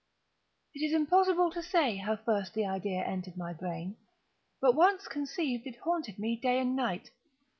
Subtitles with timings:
[0.73, 3.97] It is impossible to say how first the idea entered my brain;
[4.59, 7.11] but once conceived, it haunted me day and night.